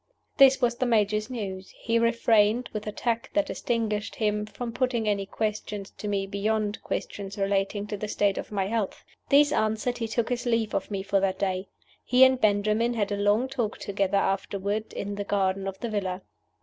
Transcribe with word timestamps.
This 0.37 0.59
was 0.61 0.77
the 0.77 0.87
Major's 0.87 1.29
news. 1.29 1.71
He 1.77 1.99
refrained, 1.99 2.71
with 2.73 2.81
the 2.85 2.91
tact 2.91 3.35
that 3.35 3.45
distinguished 3.45 4.15
him, 4.15 4.47
from 4.47 4.71
putting 4.71 5.07
any 5.07 5.27
questions 5.27 5.91
to 5.99 6.07
me 6.07 6.25
beyond 6.25 6.81
questions 6.81 7.37
relating 7.37 7.85
to 7.85 7.97
the 7.97 8.07
state 8.07 8.39
of 8.39 8.51
my 8.51 8.65
health. 8.65 9.05
These 9.29 9.51
answered, 9.51 9.99
he 9.99 10.07
took 10.07 10.29
his 10.29 10.47
leave 10.47 10.73
of 10.73 10.89
me 10.89 11.03
for 11.03 11.19
that 11.19 11.37
day. 11.37 11.67
He 12.03 12.23
and 12.23 12.41
Benjamin 12.41 12.95
had 12.95 13.11
a 13.11 13.15
long 13.15 13.47
talk 13.47 13.77
together 13.77 14.17
afterward 14.17 14.91
in 14.93 15.13
the 15.13 15.23
garden 15.23 15.67
of 15.67 15.77
the 15.81 15.89
villa. 15.91 16.23